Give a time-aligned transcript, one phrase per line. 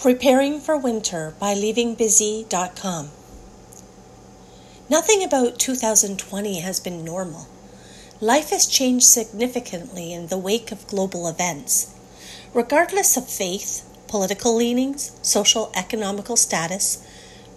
[0.00, 3.10] Preparing for Winter by LeavingBusy.com.
[4.88, 7.48] Nothing about 2020 has been normal.
[8.20, 11.92] Life has changed significantly in the wake of global events.
[12.54, 17.04] Regardless of faith, political leanings, social economical status,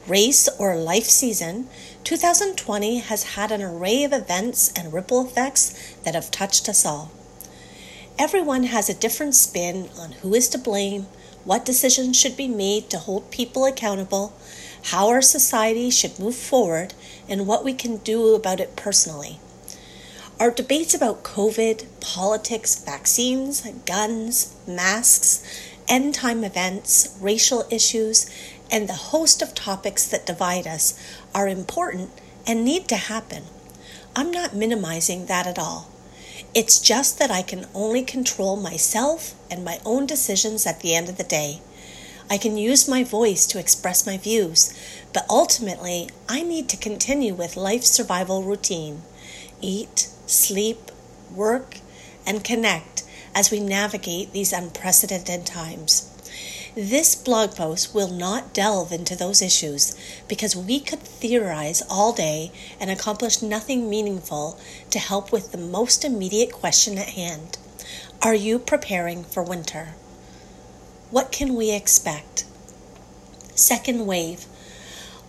[0.07, 1.67] race, or life season,
[2.03, 7.11] 2020 has had an array of events and ripple effects that have touched us all.
[8.17, 11.05] Everyone has a different spin on who is to blame
[11.43, 14.33] what decisions should be made to hold people accountable,
[14.85, 16.93] how our society should move forward,
[17.27, 19.39] and what we can do about it personally.
[20.39, 25.43] Our debates about COVID, politics, vaccines, guns, masks,
[25.87, 28.29] end time events, racial issues,
[28.71, 30.97] and the host of topics that divide us
[31.35, 32.09] are important
[32.47, 33.43] and need to happen.
[34.15, 35.90] I'm not minimizing that at all.
[36.53, 41.07] It's just that I can only control myself and my own decisions at the end
[41.07, 41.61] of the day.
[42.29, 44.73] I can use my voice to express my views,
[45.13, 49.03] but ultimately, I need to continue with life's survival routine
[49.61, 50.91] eat, sleep,
[51.33, 51.77] work,
[52.25, 56.10] and connect as we navigate these unprecedented times.
[56.73, 59.93] This blog post will not delve into those issues
[60.29, 64.57] because we could theorize all day and accomplish nothing meaningful
[64.89, 67.57] to help with the most immediate question at hand
[68.21, 69.95] Are you preparing for winter?
[71.09, 72.45] What can we expect?
[73.53, 74.45] Second wave.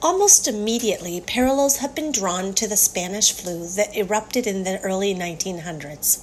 [0.01, 5.13] Almost immediately, parallels have been drawn to the Spanish flu that erupted in the early
[5.13, 6.21] 1900s.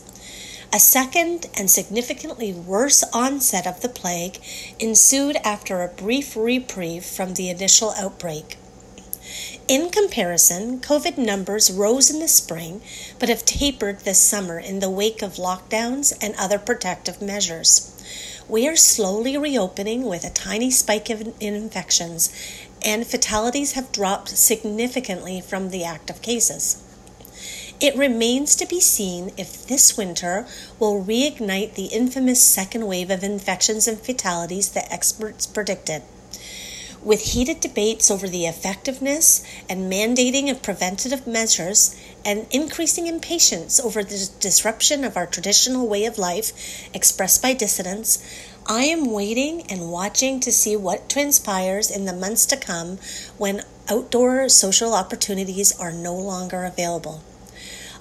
[0.72, 4.39] A second and significantly worse onset of the plague
[4.80, 8.58] ensued after a brief reprieve from the initial outbreak.
[9.67, 12.81] In comparison, COVID numbers rose in the spring
[13.17, 17.92] but have tapered this summer in the wake of lockdowns and other protective measures.
[18.48, 22.31] We are slowly reopening with a tiny spike in infections,
[22.83, 26.83] and fatalities have dropped significantly from the active cases.
[27.82, 30.45] It remains to be seen if this winter
[30.80, 36.04] will reignite the infamous second wave of infections and fatalities that experts predicted.
[37.02, 41.95] With heated debates over the effectiveness and mandating of preventative measures
[42.26, 46.52] and increasing impatience over the disruption of our traditional way of life
[46.94, 48.22] expressed by dissidents,
[48.66, 52.98] I am waiting and watching to see what transpires in the months to come
[53.38, 57.23] when outdoor social opportunities are no longer available.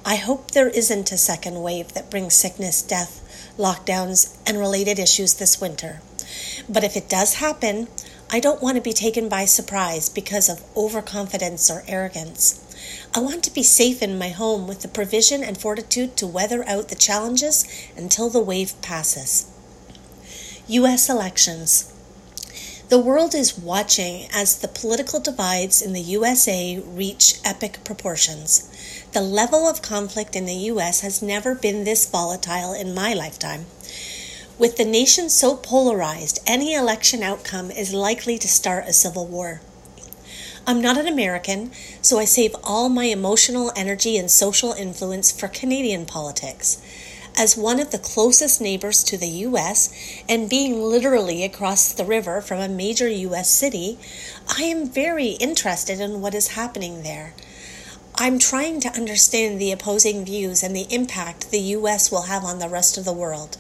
[0.09, 3.21] I hope there isn't a second wave that brings sickness, death,
[3.59, 6.01] lockdowns, and related issues this winter.
[6.67, 7.89] But if it does happen,
[8.31, 12.59] I don't want to be taken by surprise because of overconfidence or arrogance.
[13.15, 16.67] I want to be safe in my home with the provision and fortitude to weather
[16.67, 19.45] out the challenges until the wave passes.
[20.69, 21.11] U.S.
[21.11, 21.93] elections.
[22.89, 28.67] The world is watching as the political divides in the USA reach epic proportions.
[29.13, 31.01] The level of conflict in the U.S.
[31.01, 33.67] has never been this volatile in my lifetime.
[34.59, 39.61] With the nation so polarized, any election outcome is likely to start a civil war.
[40.67, 45.49] I'm not an American, so I save all my emotional energy and social influence for
[45.49, 46.81] Canadian politics.
[47.41, 49.95] As one of the closest neighbors to the U.S.
[50.29, 53.49] and being literally across the river from a major U.S.
[53.49, 53.97] city,
[54.49, 57.35] I am very interested in what is happening there.
[58.17, 62.11] I'm trying to understand the opposing views and the impact the U.S.
[62.11, 63.57] will have on the rest of the world.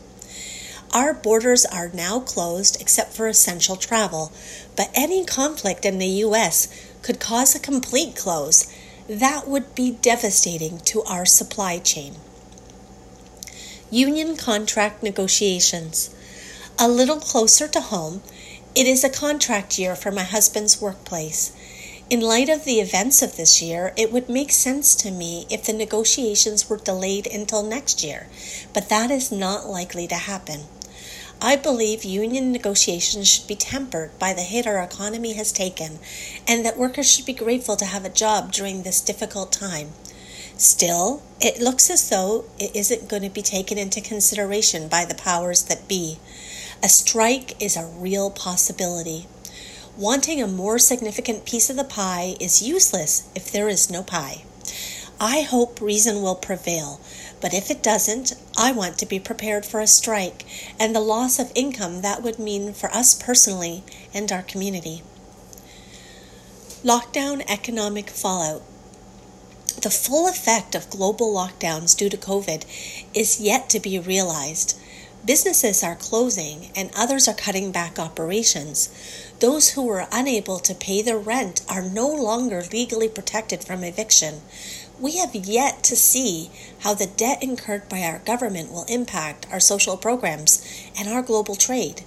[0.92, 4.32] Our borders are now closed except for essential travel,
[4.76, 6.66] but any conflict in the U.S.
[7.02, 8.66] could cause a complete close.
[9.08, 12.16] That would be devastating to our supply chain.
[13.90, 16.10] Union contract negotiations.
[16.78, 18.22] A little closer to home,
[18.74, 21.52] it is a contract year for my husband's workplace.
[22.10, 25.64] In light of the events of this year, it would make sense to me if
[25.64, 28.26] the negotiations were delayed until next year,
[28.74, 30.64] but that is not likely to happen.
[31.40, 35.98] I believe union negotiations should be tempered by the hit our economy has taken,
[36.46, 39.94] and that workers should be grateful to have a job during this difficult time.
[40.58, 45.14] Still, it looks as though it isn't going to be taken into consideration by the
[45.14, 46.18] powers that be.
[46.82, 49.28] A strike is a real possibility.
[49.96, 54.42] Wanting a more significant piece of the pie is useless if there is no pie.
[55.20, 57.00] I hope reason will prevail,
[57.40, 60.44] but if it doesn't, I want to be prepared for a strike
[60.78, 65.02] and the loss of income that would mean for us personally and our community.
[66.82, 68.62] Lockdown economic fallout.
[69.82, 72.64] The full effect of global lockdowns due to COVID
[73.14, 74.78] is yet to be realized
[75.24, 78.88] Businesses are closing and others are cutting back operations.
[79.40, 84.40] Those who were unable to pay their rent are no longer legally protected from eviction.
[84.98, 89.60] We have yet to see how the debt incurred by our government will impact our
[89.60, 90.62] social programs
[90.96, 92.02] and our global trade.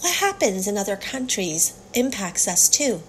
[0.00, 3.02] What happens in other countries impacts us too.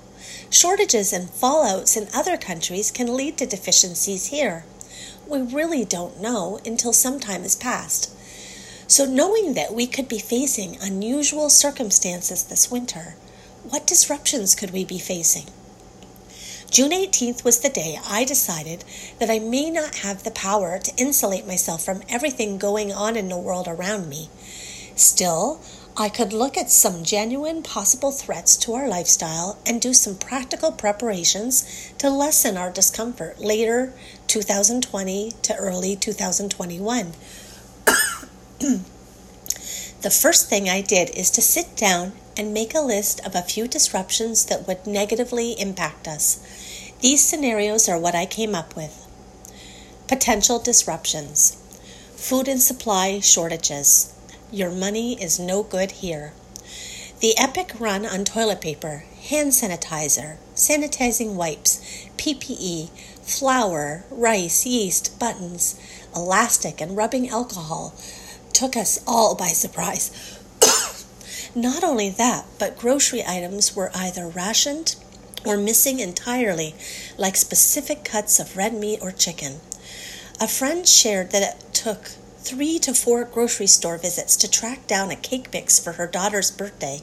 [0.50, 4.64] Shortages and fallouts in other countries can lead to deficiencies here.
[5.28, 8.12] We really don't know until some time has passed.
[8.90, 13.16] So, knowing that we could be facing unusual circumstances this winter,
[13.64, 15.48] what disruptions could we be facing?
[16.72, 18.86] June 18th was the day I decided
[19.20, 23.28] that I may not have the power to insulate myself from everything going on in
[23.28, 24.30] the world around me.
[24.96, 25.62] Still,
[26.00, 30.72] I could look at some genuine possible threats to our lifestyle and do some practical
[30.72, 33.94] preparations to lessen our discomfort later
[34.28, 37.14] 2020 to early 2021.
[38.60, 43.42] the first thing I did is to sit down and make a list of a
[43.42, 46.40] few disruptions that would negatively impact us.
[47.02, 49.04] These scenarios are what I came up with.
[50.08, 51.58] Potential disruptions
[52.16, 54.14] food and supply shortages.
[54.52, 56.32] Your money is no good here.
[57.20, 61.82] The epic run on toilet paper, hand sanitizer, sanitizing wipes,
[62.16, 62.90] PPE,
[63.24, 65.76] flour, rice, yeast, buttons,
[66.16, 67.94] elastic, and rubbing alcohol
[68.54, 70.12] took us all by surprise.
[71.54, 74.96] Not only that, but grocery items were either rationed
[75.46, 76.74] or missing entirely,
[77.18, 79.60] like specific cuts of red meat or chicken.
[80.40, 85.12] A friend shared that it took three to four grocery store visits to track down
[85.12, 87.02] a cake mix for her daughter's birthday.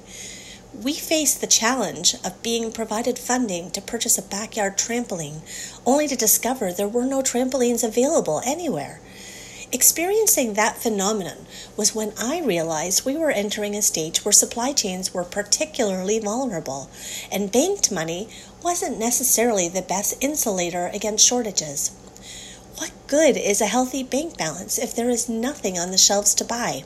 [0.73, 5.43] We faced the challenge of being provided funding to purchase a backyard trampoline,
[5.85, 9.01] only to discover there were no trampolines available anywhere.
[9.73, 11.47] Experiencing that phenomenon
[11.77, 16.89] was when I realized we were entering a stage where supply chains were particularly vulnerable,
[17.31, 18.29] and banked money
[18.63, 21.91] wasn't necessarily the best insulator against shortages.
[22.77, 26.45] What good is a healthy bank balance if there is nothing on the shelves to
[26.45, 26.83] buy?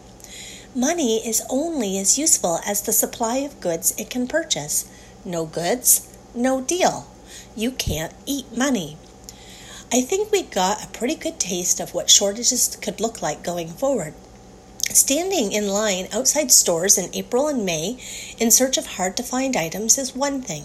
[0.75, 4.85] Money is only as useful as the supply of goods it can purchase.
[5.25, 7.09] No goods, no deal.
[7.57, 8.99] You can't eat money.
[9.91, 13.69] I think we got a pretty good taste of what shortages could look like going
[13.69, 14.13] forward.
[14.91, 17.99] Standing in line outside stores in April and May
[18.39, 20.65] in search of hard to find items is one thing,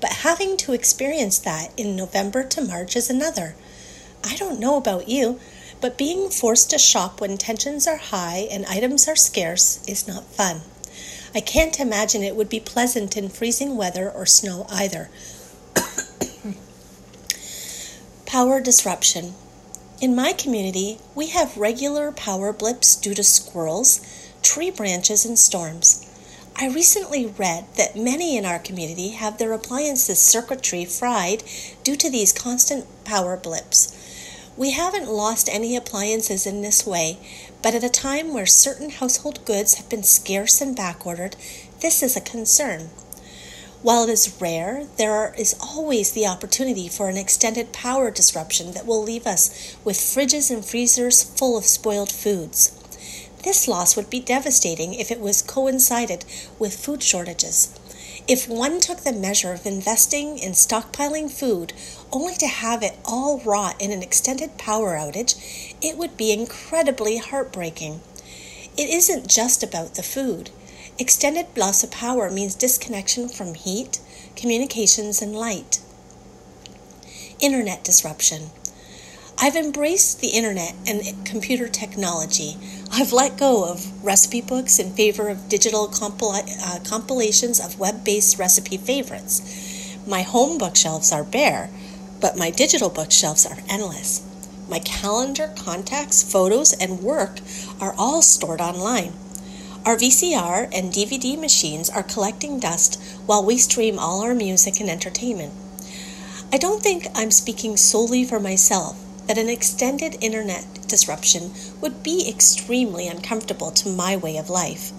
[0.00, 3.56] but having to experience that in November to March is another.
[4.24, 5.40] I don't know about you,
[5.80, 10.24] but being forced to shop when tensions are high and items are scarce is not
[10.24, 10.62] fun.
[11.34, 15.08] I can't imagine it would be pleasant in freezing weather or snow either.
[18.26, 19.34] Power disruption.
[20.00, 24.00] In my community, we have regular power blips due to squirrels,
[24.42, 26.06] tree branches, and storms.
[26.56, 31.42] I recently read that many in our community have their appliances circuitry fried
[31.84, 33.96] due to these constant power blips.
[34.56, 37.18] We haven't lost any appliances in this way,
[37.62, 41.34] but at a time where certain household goods have been scarce and backordered,
[41.80, 42.90] this is a concern.
[43.82, 48.84] While it is rare, there is always the opportunity for an extended power disruption that
[48.84, 52.72] will leave us with fridges and freezers full of spoiled foods.
[53.42, 56.26] This loss would be devastating if it was coincided
[56.58, 57.70] with food shortages.
[58.30, 61.72] If one took the measure of investing in stockpiling food
[62.12, 65.34] only to have it all rot in an extended power outage,
[65.82, 68.00] it would be incredibly heartbreaking.
[68.78, 70.50] It isn't just about the food.
[70.96, 73.98] Extended loss of power means disconnection from heat,
[74.36, 75.80] communications, and light.
[77.40, 78.50] Internet disruption.
[79.38, 82.58] I've embraced the internet and computer technology.
[82.92, 88.02] I've let go of recipe books in favor of digital compil- uh, compilations of web
[88.02, 89.96] based recipe favorites.
[90.08, 91.70] My home bookshelves are bare,
[92.20, 94.22] but my digital bookshelves are endless.
[94.68, 97.38] My calendar, contacts, photos, and work
[97.80, 99.12] are all stored online.
[99.84, 104.90] Our VCR and DVD machines are collecting dust while we stream all our music and
[104.90, 105.52] entertainment.
[106.52, 108.96] I don't think I'm speaking solely for myself
[109.30, 114.90] that an extended internet disruption would be extremely uncomfortable to my way of life.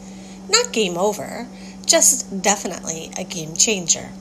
[0.48, 1.50] Not game over,
[1.86, 4.12] just definitely a game changer.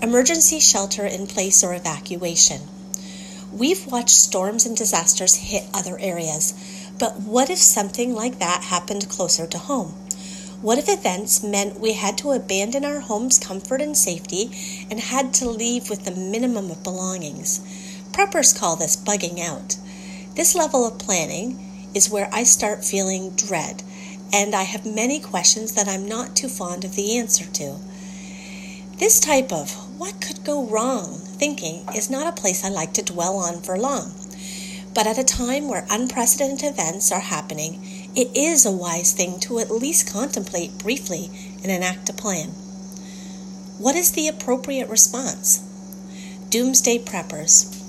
[0.00, 2.62] Emergency shelter in place or evacuation.
[3.52, 6.54] We've watched storms and disasters hit other areas,
[6.98, 9.88] but what if something like that happened closer to home?
[10.62, 15.34] What if events meant we had to abandon our home's comfort and safety and had
[15.34, 17.60] to leave with the minimum of belongings?
[18.20, 19.78] Preppers call this bugging out.
[20.34, 23.82] This level of planning is where I start feeling dread,
[24.30, 27.78] and I have many questions that I'm not too fond of the answer to.
[28.98, 33.02] This type of what could go wrong thinking is not a place I like to
[33.02, 34.12] dwell on for long.
[34.94, 37.80] But at a time where unprecedented events are happening,
[38.14, 41.30] it is a wise thing to at least contemplate briefly
[41.62, 42.48] and enact a plan.
[43.78, 45.64] What is the appropriate response?
[46.50, 47.79] Doomsday Preppers.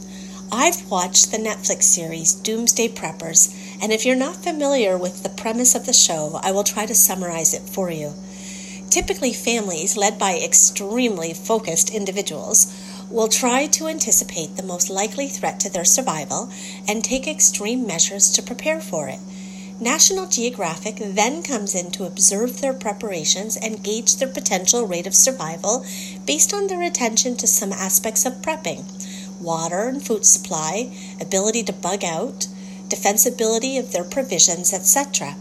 [0.54, 5.76] I've watched the Netflix series Doomsday Preppers, and if you're not familiar with the premise
[5.76, 8.14] of the show, I will try to summarize it for you.
[8.90, 12.68] Typically, families led by extremely focused individuals
[13.10, 16.52] will try to anticipate the most likely threat to their survival
[16.86, 19.20] and take extreme measures to prepare for it.
[19.80, 25.16] National Geographic then comes in to observe their preparations and gauge their potential rate of
[25.16, 25.86] survival
[26.26, 28.84] based on their attention to some aspects of prepping
[29.42, 32.48] water and food supply, ability to bug out,
[32.88, 35.36] defensibility of their provisions, etc.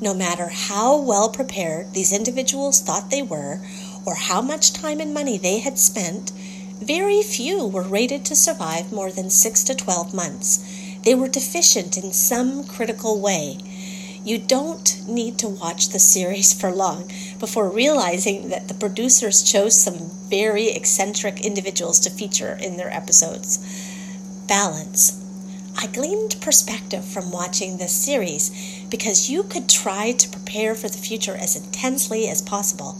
[0.00, 3.60] No matter how well prepared these individuals thought they were,
[4.04, 6.32] or how much time and money they had spent,
[6.80, 10.58] very few were rated to survive more than 6 to 12 months.
[11.04, 13.58] They were deficient in some critical way.
[14.24, 17.10] You don't need to watch the series for long
[17.42, 19.98] before realizing that the producers chose some
[20.30, 23.58] very eccentric individuals to feature in their episodes.
[24.46, 25.18] Balance.
[25.76, 30.98] I gleaned perspective from watching this series because you could try to prepare for the
[30.98, 32.96] future as intensely as possible,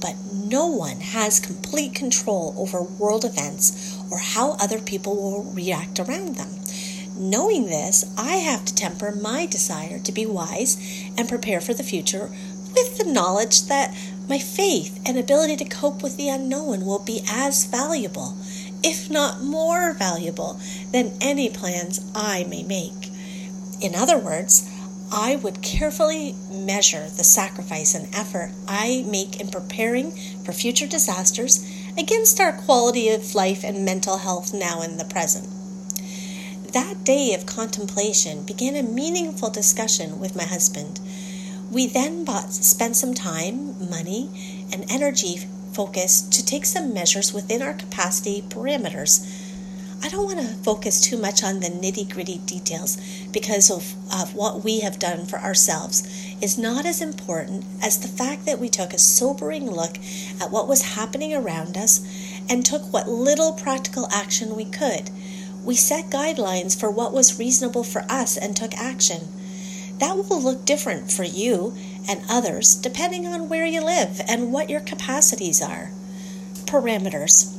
[0.00, 6.00] but no one has complete control over world events or how other people will react
[6.00, 6.48] around them.
[7.14, 10.78] Knowing this, I have to temper my desire to be wise
[11.18, 12.30] and prepare for the future
[12.74, 13.94] with the knowledge that
[14.28, 18.36] my faith and ability to cope with the unknown will be as valuable,
[18.82, 20.60] if not more valuable,
[20.90, 23.10] than any plans I may make.
[23.80, 24.68] In other words,
[25.12, 30.12] I would carefully measure the sacrifice and effort I make in preparing
[30.44, 31.66] for future disasters
[31.98, 35.48] against our quality of life and mental health now in the present
[36.72, 41.00] that day of contemplation began a meaningful discussion with my husband.
[41.72, 44.28] We then bought, spent some time, money,
[44.70, 45.38] and energy
[45.72, 49.26] focus to take some measures within our capacity parameters.
[50.04, 52.98] I don't want to focus too much on the nitty gritty details
[53.32, 56.06] because of, of what we have done for ourselves
[56.42, 59.96] is not as important as the fact that we took a sobering look
[60.42, 62.06] at what was happening around us
[62.50, 65.08] and took what little practical action we could
[65.64, 69.28] we set guidelines for what was reasonable for us and took action.
[69.98, 71.74] That will look different for you
[72.08, 75.90] and others depending on where you live and what your capacities are.
[76.66, 77.58] Parameters.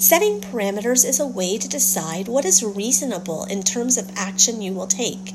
[0.00, 4.72] Setting parameters is a way to decide what is reasonable in terms of action you
[4.72, 5.34] will take.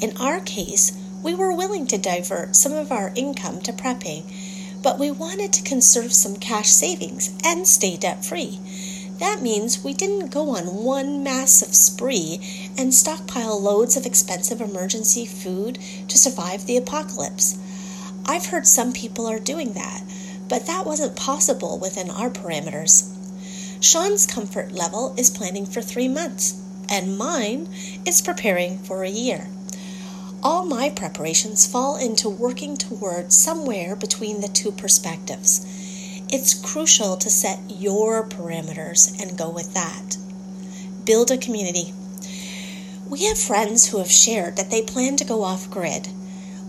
[0.00, 0.92] In our case,
[1.22, 4.22] we were willing to divert some of our income to prepping,
[4.82, 8.60] but we wanted to conserve some cash savings and stay debt free.
[9.18, 12.40] That means we didn't go on one massive spree
[12.78, 17.58] and stockpile loads of expensive emergency food to survive the apocalypse.
[18.26, 20.02] I've heard some people are doing that,
[20.48, 23.12] but that wasn't possible within our parameters.
[23.80, 27.68] Sean's comfort level is planning for three months, and mine
[28.06, 29.48] is preparing for a year.
[30.44, 35.66] All my preparations fall into working towards somewhere between the two perspectives
[36.30, 40.16] it's crucial to set your parameters and go with that.
[41.04, 41.92] Build a community.
[43.08, 46.08] We have friends who have shared that they plan to go off grid.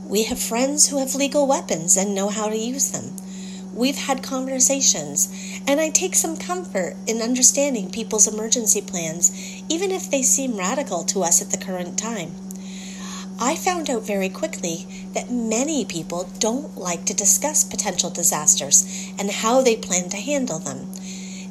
[0.06, 3.16] We have friends who have legal weapons and know how to use them.
[3.74, 5.28] We've had conversations,
[5.68, 9.32] and I take some comfort in understanding people's emergency plans,
[9.70, 12.34] even if they seem radical to us at the current time.
[13.42, 19.32] I found out very quickly that many people don't like to discuss potential disasters and
[19.32, 20.92] how they plan to handle them.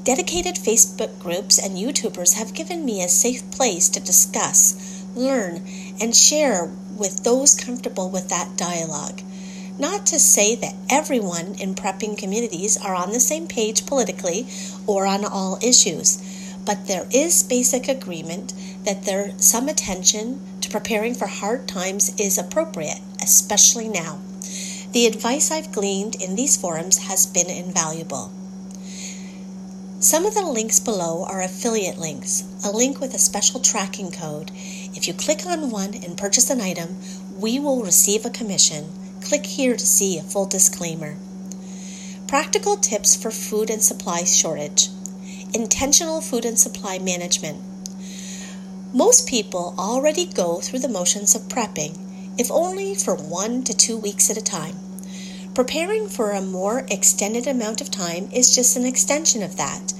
[0.04, 5.66] Dedicated Facebook groups and YouTubers have given me a safe place to discuss, learn,
[5.99, 9.23] and share with those comfortable with that dialogue.
[9.78, 14.47] Not to say that everyone in prepping communities are on the same page politically
[14.87, 16.18] or on all issues,
[16.66, 18.52] but there is basic agreement
[18.88, 24.18] that there some attention to preparing for hard times is appropriate, especially now.
[24.92, 28.33] The advice I've gleaned in these forums has been invaluable.
[30.00, 34.52] Some of the links below are affiliate links, a link with a special tracking code.
[34.95, 36.97] If you click on one and purchase an item,
[37.37, 38.87] we will receive a commission.
[39.21, 41.18] Click here to see a full disclaimer.
[42.26, 44.88] Practical tips for food and supply shortage
[45.52, 47.62] intentional food and supply management.
[48.92, 51.99] Most people already go through the motions of prepping.
[52.38, 54.76] if only for one to two weeks at a time.
[55.54, 59.92] Preparing for a more extended amount of time is just an extension of that.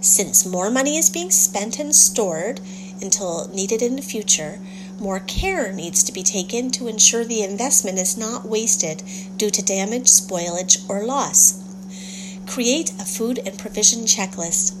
[0.00, 2.60] Since more money is being spent and stored
[3.00, 4.60] until needed in the future,
[4.98, 9.02] more care needs to be taken to ensure the investment is not wasted
[9.36, 11.62] due to damage, spoilage, or loss.
[12.46, 14.74] Create a food and provision checklist.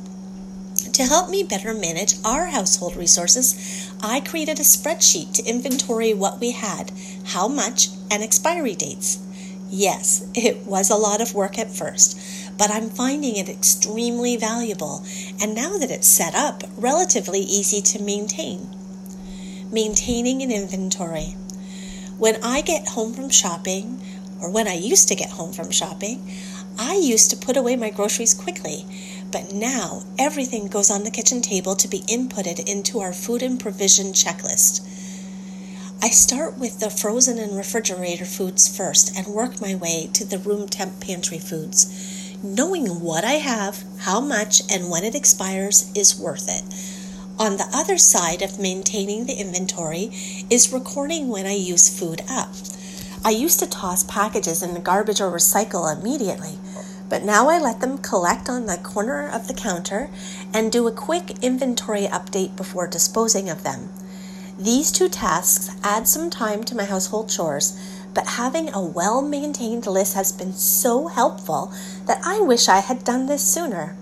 [0.94, 6.38] To help me better manage our household resources, I created a spreadsheet to inventory what
[6.38, 6.92] we had,
[7.24, 9.18] how much, and expiry dates.
[9.68, 12.16] Yes, it was a lot of work at first,
[12.56, 15.04] but I'm finding it extremely valuable,
[15.42, 18.68] and now that it's set up, relatively easy to maintain
[19.72, 21.34] maintaining an inventory.
[22.18, 24.00] When I get home from shopping,
[24.40, 26.30] or when I used to get home from shopping,
[26.78, 28.84] I used to put away my groceries quickly,
[29.34, 33.58] but now everything goes on the kitchen table to be inputted into our food and
[33.58, 34.80] provision checklist.
[36.00, 40.38] I start with the frozen and refrigerator foods first and work my way to the
[40.38, 42.38] room temp pantry foods.
[42.44, 46.62] Knowing what I have, how much, and when it expires is worth it.
[47.36, 50.12] On the other side of maintaining the inventory
[50.48, 52.50] is recording when I use food up.
[53.24, 56.56] I used to toss packages in the garbage or recycle immediately,
[57.08, 60.10] but now I let them collect on the corner of the counter
[60.52, 63.90] and do a quick inventory update before disposing of them.
[64.58, 67.78] These two tasks add some time to my household chores,
[68.14, 71.72] but having a well maintained list has been so helpful
[72.06, 73.96] that I wish I had done this sooner.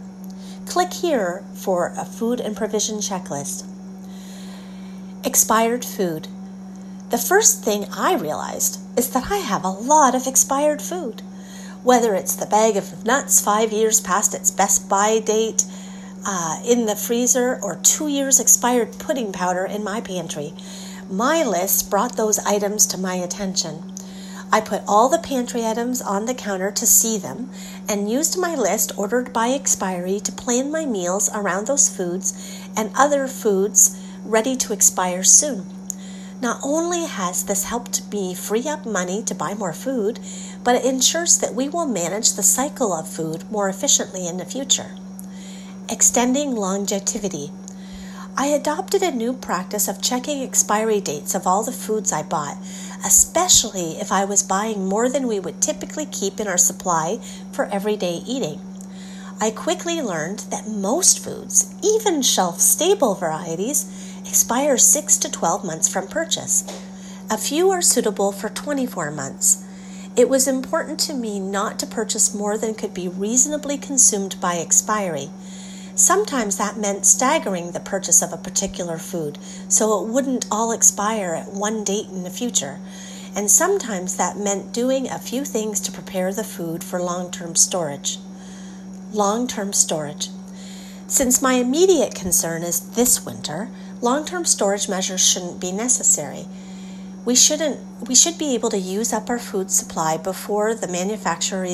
[0.67, 3.65] Click here for a food and provision checklist.
[5.25, 6.29] Expired food.
[7.11, 11.23] The first thing I realized is that I have a lot of expired food.
[11.83, 15.65] Whether it's the bag of nuts five years past its best buy date
[16.25, 20.55] uh, in the freezer or two years expired pudding powder in my pantry,
[21.11, 23.93] my list brought those items to my attention.
[24.53, 27.51] I put all the pantry items on the counter to see them
[27.89, 32.93] and used my list ordered by expiry to plan my meals around those foods and
[32.95, 35.82] other foods ready to expire soon.
[36.43, 40.21] Not only has this helped me free up money to buy more food,
[40.63, 44.45] but it ensures that we will manage the cycle of food more efficiently in the
[44.45, 44.97] future.
[45.89, 47.51] Extending longevity.
[48.37, 52.57] I adopted a new practice of checking expiry dates of all the foods I bought
[53.05, 57.19] especially if I was buying more than we would typically keep in our supply
[57.53, 58.61] for everyday eating.
[59.41, 65.89] I quickly learned that most foods, even shelf stable varieties, expire 6 to 12 months
[65.91, 66.65] from purchase.
[67.31, 69.63] A few are suitable for 24 months.
[70.17, 74.57] It was important to me not to purchase more than could be reasonably consumed by
[74.57, 75.29] expiry.
[75.95, 79.37] Sometimes that meant staggering the purchase of a particular food
[79.69, 82.81] so it wouldn't all expire at one date in the future.
[83.37, 87.55] And sometimes that meant doing a few things to prepare the food for long term
[87.55, 88.19] storage.
[89.13, 90.31] Long term storage.
[91.13, 93.69] Since my immediate concern is this winter,
[94.01, 96.47] long term storage measures shouldn't be necessary.
[97.27, 101.69] We shouldn't we should be able to use up our food supply before the manufacturer,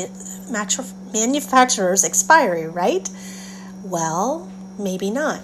[0.50, 3.08] manufacturer's expiry, right?
[3.84, 5.42] Well, maybe not.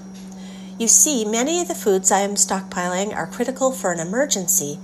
[0.76, 4.80] You see, many of the foods I am stockpiling are critical for an emergency,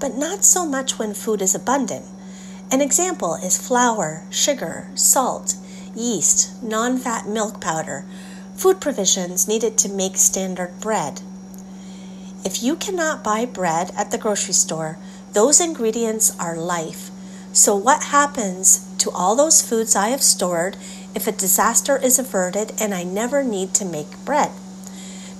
[0.00, 2.06] but not so much when food is abundant.
[2.72, 5.56] An example is flour, sugar, salt,
[5.94, 8.06] yeast, non fat milk powder,
[8.56, 11.20] food provisions needed to make standard bread.
[12.44, 14.98] If you cannot buy bread at the grocery store,
[15.32, 17.10] those ingredients are life.
[17.52, 20.76] So, what happens to all those foods I have stored
[21.14, 24.50] if a disaster is averted and I never need to make bread?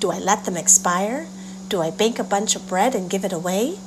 [0.00, 1.26] Do I let them expire?
[1.68, 3.78] Do I bake a bunch of bread and give it away?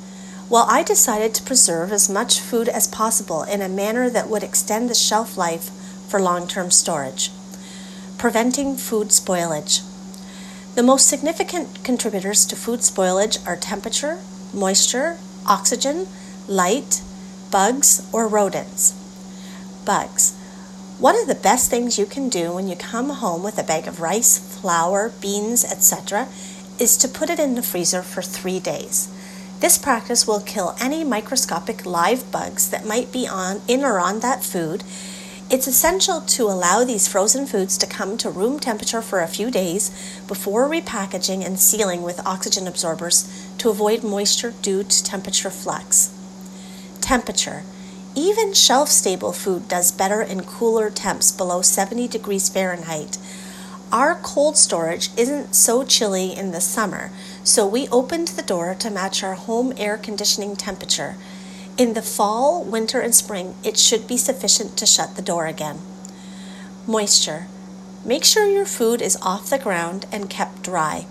[0.50, 4.42] Well, I decided to preserve as much food as possible in a manner that would
[4.42, 5.70] extend the shelf life
[6.08, 7.30] for long term storage.
[8.18, 9.84] Preventing food spoilage.
[10.74, 14.18] The most significant contributors to food spoilage are temperature,
[14.52, 16.08] moisture, oxygen,
[16.48, 17.00] light,
[17.52, 18.92] bugs, or rodents.
[19.84, 20.34] Bugs.
[20.98, 23.86] One of the best things you can do when you come home with a bag
[23.86, 26.26] of rice, flour, beans, etc.,
[26.80, 29.08] is to put it in the freezer for three days.
[29.60, 34.18] This practice will kill any microscopic live bugs that might be on in or on
[34.20, 34.82] that food.
[35.50, 39.50] It's essential to allow these frozen foods to come to room temperature for a few
[39.50, 39.88] days
[40.26, 46.10] before repackaging and sealing with oxygen absorbers to avoid moisture due to temperature flux.
[47.00, 47.62] Temperature.
[48.14, 53.16] Even shelf stable food does better in cooler temps below 70 degrees Fahrenheit.
[53.90, 57.10] Our cold storage isn't so chilly in the summer,
[57.42, 61.16] so we opened the door to match our home air conditioning temperature.
[61.78, 65.78] In the fall, winter, and spring, it should be sufficient to shut the door again.
[66.88, 67.46] Moisture.
[68.04, 71.06] Make sure your food is off the ground and kept dry.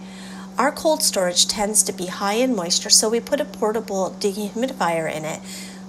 [0.57, 5.09] Our cold storage tends to be high in moisture, so we put a portable dehumidifier
[5.09, 5.39] in it.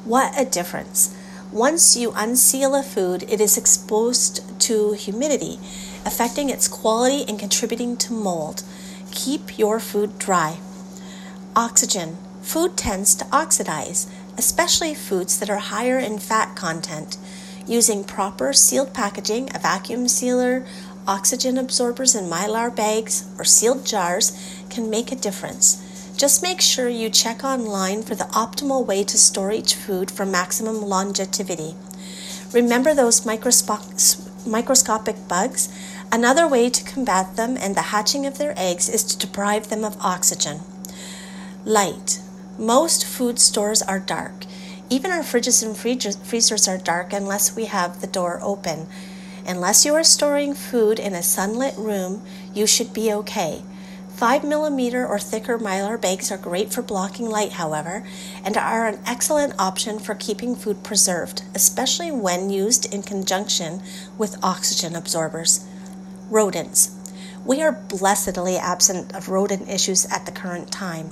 [0.05, 1.13] What a difference!
[1.51, 5.59] Once you unseal a food, it is exposed to humidity,
[6.07, 8.63] affecting its quality and contributing to mold.
[9.11, 10.59] Keep your food dry.
[11.57, 12.19] Oxygen.
[12.43, 14.07] Food tends to oxidize,
[14.39, 17.19] especially foods that are higher in fat content.
[17.67, 20.65] Using proper sealed packaging, a vacuum sealer,
[21.07, 24.33] oxygen absorbers in mylar bags, or sealed jars
[24.71, 25.85] can make a difference.
[26.17, 30.25] Just make sure you check online for the optimal way to store each food for
[30.25, 31.75] maximum longevity.
[32.53, 35.69] Remember those microscopic bugs?
[36.11, 39.85] Another way to combat them and the hatching of their eggs is to deprive them
[39.85, 40.61] of oxygen.
[41.65, 42.21] Light.
[42.59, 44.45] Most food stores are dark.
[44.91, 48.89] Even our fridges and freezers are dark unless we have the door open.
[49.47, 52.21] Unless you are storing food in a sunlit room,
[52.53, 53.63] you should be okay.
[54.17, 58.05] 5 millimeter or thicker mylar bags are great for blocking light, however,
[58.43, 63.81] and are an excellent option for keeping food preserved, especially when used in conjunction
[64.19, 65.65] with oxygen absorbers.
[66.29, 66.91] Rodents.
[67.45, 71.11] We are blessedly absent of rodent issues at the current time.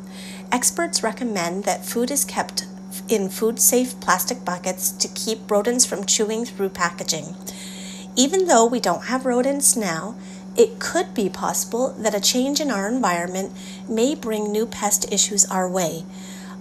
[0.53, 2.67] Experts recommend that food is kept
[3.09, 7.35] in food safe plastic buckets to keep rodents from chewing through packaging.
[8.17, 10.17] Even though we don't have rodents now,
[10.57, 13.53] it could be possible that a change in our environment
[13.89, 16.05] may bring new pest issues our way.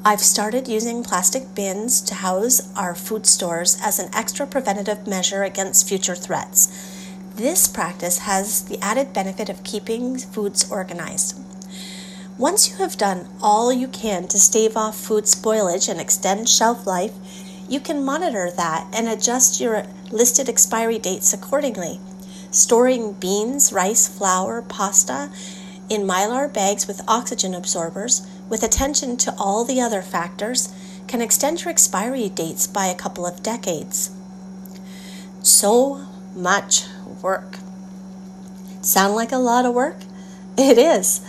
[0.04, 5.43] I've started using plastic bins to house our food stores as an extra preventative measure
[5.43, 6.67] against future threats.
[7.36, 11.44] This practice has the added benefit of keeping foods organized.
[12.38, 16.86] Once you have done all you can to stave off food spoilage and extend shelf
[16.86, 17.13] life,
[17.69, 21.98] you can monitor that and adjust your listed expiry dates accordingly.
[22.52, 25.32] Storing beans, rice, flour, pasta
[25.89, 30.74] in mylar bags with oxygen absorbers, with attention to all the other factors,
[31.08, 34.12] can extend your expiry dates by a couple of decades.
[35.41, 36.86] So much
[37.21, 37.60] work.
[38.82, 39.98] Sound like a lot of work?
[40.58, 41.21] It is.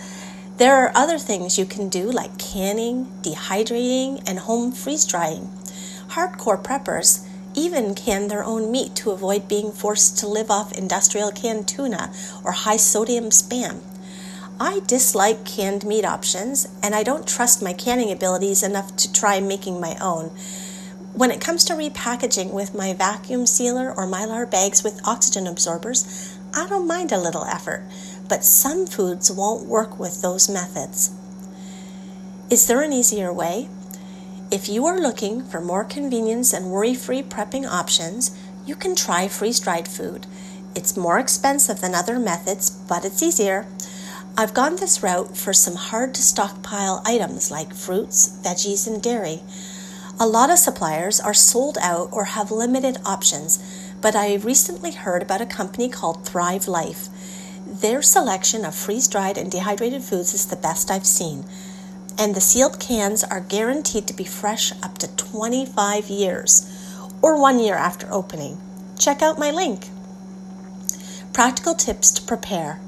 [0.57, 5.51] There are other things you can do like canning, dehydrating, and home freeze drying.
[6.09, 11.31] Hardcore preppers even can their own meat to avoid being forced to live off industrial
[11.31, 12.11] canned tuna
[12.43, 13.81] or high sodium spam.
[14.59, 19.39] I dislike canned meat options, and I don't trust my canning abilities enough to try
[19.39, 20.31] making my own.
[21.13, 26.35] When it comes to repackaging with my vacuum sealer or mylar bags with oxygen absorbers,
[26.53, 27.83] I don't mind a little effort,
[28.27, 31.11] but some foods won't work with those methods.
[32.49, 33.69] Is there an easier way?
[34.49, 38.31] If you are looking for more convenience and worry free prepping options,
[38.65, 40.25] you can try freeze dried food.
[40.73, 43.67] It's more expensive than other methods, but it's easier.
[44.37, 49.41] I've gone this route for some hard to stockpile items like fruits, veggies, and dairy.
[50.19, 53.59] A lot of suppliers are sold out or have limited options,
[53.99, 57.09] but I recently heard about a company called Thrive Life.
[57.81, 61.45] Their selection of freeze dried and dehydrated foods is the best I've seen
[62.17, 66.65] and the sealed cans are guaranteed to be fresh up to 25 years
[67.21, 68.59] or one year after opening.
[68.97, 69.87] Check out my link.
[71.31, 72.81] Practical tips to prepare.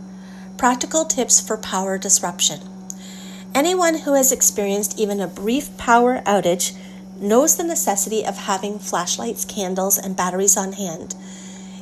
[0.58, 2.60] Practical tips for power disruption.
[3.54, 6.76] Anyone who has experienced even a brief power outage
[7.20, 11.16] knows the necessity of having flashlights, candles, and batteries on hand.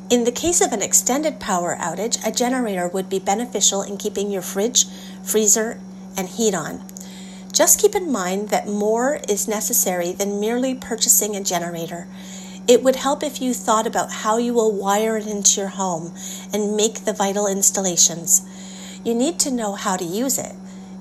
[0.10, 4.32] In the case of an extended power outage, a generator would be beneficial in keeping
[4.32, 4.86] your fridge,
[5.22, 5.82] freezer,
[6.16, 6.82] and heat on.
[7.52, 12.08] Just keep in mind that more is necessary than merely purchasing a generator.
[12.70, 16.14] It would help if you thought about how you will wire it into your home
[16.54, 18.48] and make the vital installations.
[19.04, 20.54] You need to know how to use it.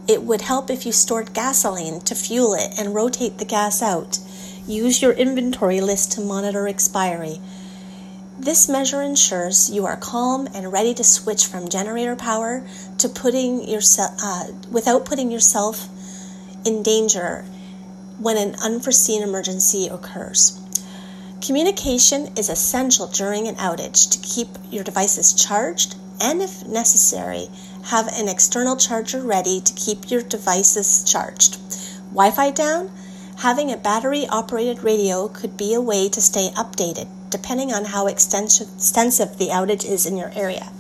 [0.09, 4.19] It would help if you stored gasoline to fuel it and rotate the gas out.
[4.67, 7.41] Use your inventory list to monitor expiry.
[8.39, 12.67] This measure ensures you are calm and ready to switch from generator power
[12.99, 15.89] to putting yourself uh, without putting yourself
[16.67, 17.47] in danger
[18.19, 20.61] when an unforeseen emergency occurs.
[21.41, 27.49] Communication is essential during an outage to keep your devices charged and, if necessary,
[27.85, 31.57] have an external charger ready to keep your devices charged.
[32.11, 32.91] Wi Fi down?
[33.39, 38.07] Having a battery operated radio could be a way to stay updated, depending on how
[38.07, 38.69] extensive
[39.39, 40.73] the outage is in your area.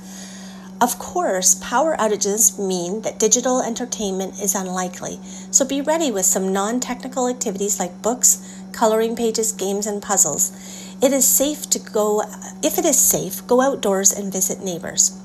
[0.78, 5.18] Of course, power outages mean that digital entertainment is unlikely,
[5.50, 10.52] so be ready with some non technical activities like books, coloring pages, games, and puzzles.
[11.00, 12.22] It is safe to go,
[12.62, 15.18] if it is safe, go outdoors and visit neighbors.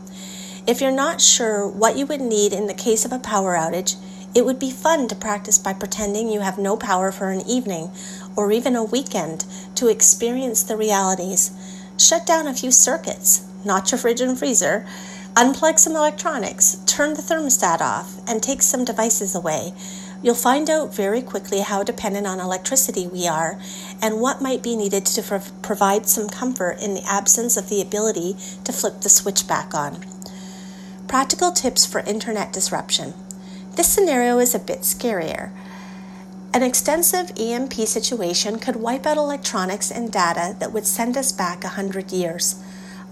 [0.66, 3.98] If you're not sure what you would need in the case of a power outage,
[4.34, 7.92] it would be fun to practice by pretending you have no power for an evening
[8.36, 11.52] or even a weekend to experience the realities.
[11.98, 14.88] Shut down a few circuits, not your fridge and freezer,
[15.36, 19.74] unplug some electronics, turn the thermostat off, and take some devices away.
[20.24, 23.60] You'll find out very quickly how dependent on electricity we are
[24.02, 28.36] and what might be needed to provide some comfort in the absence of the ability
[28.64, 30.06] to flip the switch back on.
[31.08, 33.14] Practical tips for internet disruption.
[33.76, 35.52] This scenario is a bit scarier.
[36.54, 41.64] An extensive EMP situation could wipe out electronics and data that would send us back
[41.64, 42.62] a hundred years.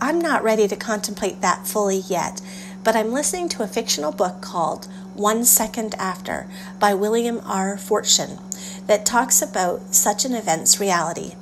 [0.01, 2.41] I'm not ready to contemplate that fully yet,
[2.83, 7.77] but I'm listening to a fictional book called One Second After by William R.
[7.77, 8.39] Forstchen
[8.87, 11.35] that talks about such an event's reality.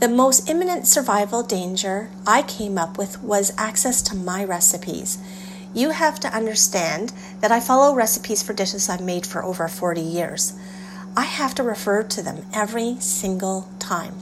[0.00, 5.18] The most imminent survival danger I came up with was access to my recipes
[5.76, 10.00] you have to understand that I follow recipes for dishes I've made for over 40
[10.00, 10.54] years.
[11.14, 14.14] I have to refer to them every single time.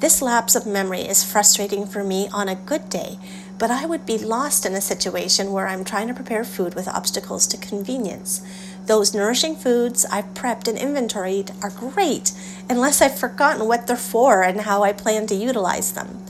[0.00, 3.20] This lapse of memory is frustrating for me on a good day,
[3.58, 6.88] but I would be lost in a situation where I'm trying to prepare food with
[6.88, 8.42] obstacles to convenience.
[8.86, 12.32] Those nourishing foods I've prepped and inventoried are great,
[12.68, 16.24] unless I've forgotten what they're for and how I plan to utilize them.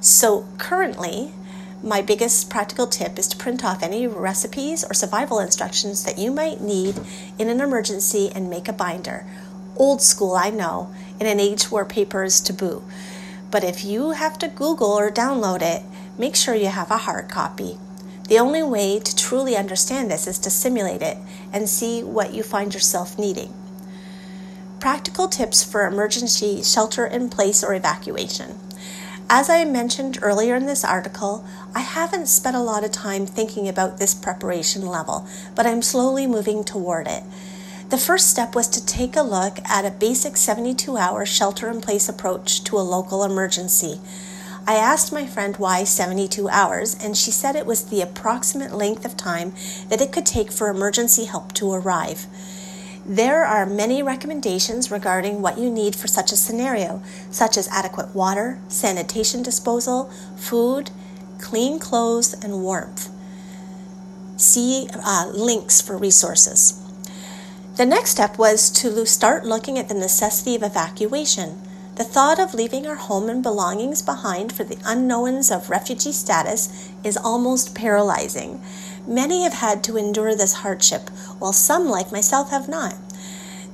[0.00, 1.32] So currently,
[1.82, 6.32] my biggest practical tip is to print off any recipes or survival instructions that you
[6.32, 6.96] might need
[7.38, 9.24] in an emergency and make a binder.
[9.76, 12.82] Old school, I know, in an age where paper is taboo.
[13.52, 15.84] But if you have to Google or download it,
[16.18, 17.78] make sure you have a hard copy.
[18.28, 21.16] The only way to truly understand this is to simulate it
[21.52, 23.54] and see what you find yourself needing.
[24.80, 28.58] Practical tips for emergency shelter in place or evacuation.
[29.30, 33.68] As I mentioned earlier in this article, I haven't spent a lot of time thinking
[33.68, 37.24] about this preparation level, but I'm slowly moving toward it.
[37.90, 41.82] The first step was to take a look at a basic 72 hour shelter in
[41.82, 44.00] place approach to a local emergency.
[44.66, 49.04] I asked my friend why 72 hours, and she said it was the approximate length
[49.04, 49.52] of time
[49.90, 52.26] that it could take for emergency help to arrive.
[53.08, 58.14] There are many recommendations regarding what you need for such a scenario, such as adequate
[58.14, 60.90] water, sanitation disposal, food,
[61.38, 63.08] clean clothes, and warmth.
[64.36, 66.84] See uh, links for resources.
[67.76, 71.62] The next step was to start looking at the necessity of evacuation.
[71.94, 76.90] The thought of leaving our home and belongings behind for the unknowns of refugee status
[77.02, 78.60] is almost paralyzing.
[79.08, 82.94] Many have had to endure this hardship, while some, like myself, have not.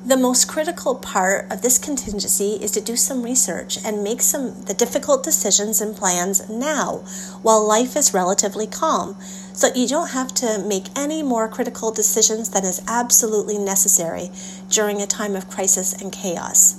[0.07, 4.63] The most critical part of this contingency is to do some research and make some
[4.67, 6.99] the difficult decisions and plans now
[7.43, 9.17] while life is relatively calm
[9.55, 14.31] so you don't have to make any more critical decisions than is absolutely necessary
[14.69, 16.77] during a time of crisis and chaos.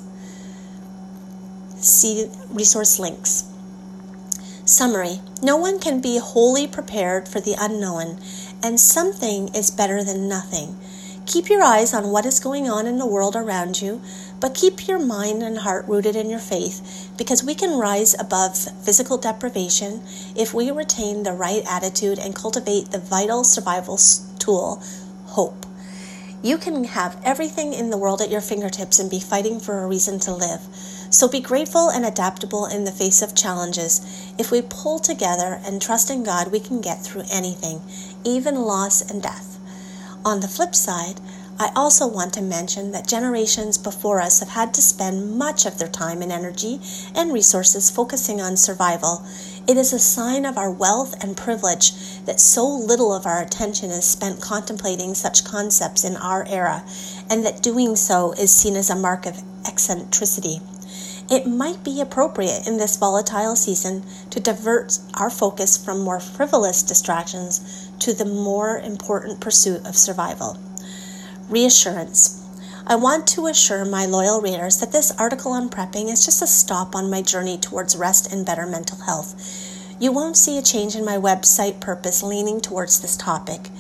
[1.78, 3.46] See resource links.
[4.66, 8.20] Summary No one can be wholly prepared for the unknown
[8.66, 10.76] and something is better than nothing.
[11.28, 14.02] Keep your eyes on what is going on in the world around you,
[14.40, 18.58] but keep your mind and heart rooted in your faith because we can rise above
[18.84, 20.02] physical deprivation
[20.36, 24.00] if we retain the right attitude and cultivate the vital survival
[24.40, 24.82] tool,
[25.26, 25.66] hope.
[26.42, 29.88] You can have everything in the world at your fingertips and be fighting for a
[29.88, 30.62] reason to live.
[31.10, 34.32] So be grateful and adaptable in the face of challenges.
[34.38, 37.82] If we pull together and trust in God, we can get through anything,
[38.26, 39.60] even loss and death.
[40.26, 41.22] On the flip side,
[41.58, 45.80] I also want to mention that generations before us have had to spend much of
[45.80, 46.82] their time and energy
[47.16, 49.26] and resources focusing on survival.
[49.66, 51.94] It is a sign of our wealth and privilege
[52.26, 56.84] that so little of our attention is spent contemplating such concepts in our era,
[57.30, 60.60] and that doing so is seen as a mark of eccentricity
[61.30, 66.84] it might be appropriate in this volatile season to divert our focus from more frivolous
[66.84, 70.60] distractions to the more important pursuit of survival.
[71.50, 72.40] Reassurance.
[72.86, 76.46] I want to assure my loyal readers that this article on prepping is just a
[76.46, 79.34] stop on my journey towards rest and better mental health.
[80.00, 83.72] You won't see a change in my website purpose leaning towards this topic.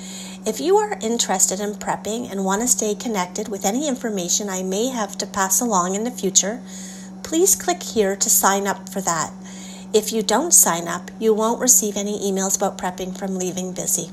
[0.44, 4.64] If you are interested in prepping and want to stay connected with any information I
[4.64, 6.64] may have to pass along in the future,
[7.22, 9.32] please click here to sign up for that.
[9.96, 14.10] If you don't sign up, you won't receive any emails about prepping from leaving busy.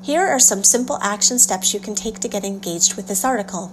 [0.00, 3.72] Here are some simple action steps you can take to get engaged with this article.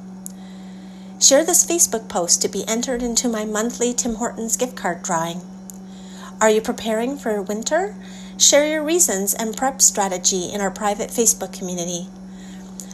[1.21, 5.41] Share this Facebook post to be entered into my monthly Tim Hortons gift card drawing.
[6.41, 7.95] Are you preparing for winter?
[8.39, 12.07] Share your reasons and prep strategy in our private Facebook community.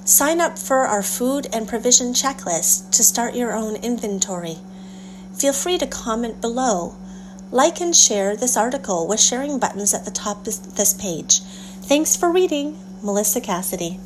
[0.03, 4.57] Sign up for our food and provision checklist to start your own inventory.
[5.33, 6.97] Feel free to comment below.
[7.53, 11.41] Like and share this article with sharing buttons at the top of this page.
[11.83, 13.99] Thanks for reading, Melissa Cassidy.